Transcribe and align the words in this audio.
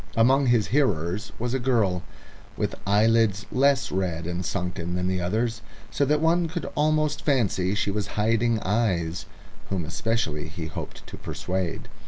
Among 0.15 0.47
his 0.47 0.69
hearers 0.69 1.31
was 1.37 1.53
a 1.53 1.59
girl, 1.59 2.01
with 2.57 2.73
eyelids 2.87 3.45
less 3.51 3.91
red 3.91 4.25
and 4.25 4.43
sunken 4.43 4.95
than 4.95 5.07
the 5.07 5.21
others, 5.21 5.61
so 5.91 6.05
that 6.05 6.19
one 6.21 6.47
could 6.47 6.65
almost 6.73 7.21
fancy 7.23 7.75
she 7.75 7.91
was 7.91 8.07
hiding 8.17 8.59
eyes, 8.61 9.27
whom 9.69 9.85
especially 9.85 10.47
he 10.47 10.65
hoped 10.65 11.05
to 11.05 11.17
persuade. 11.17 11.87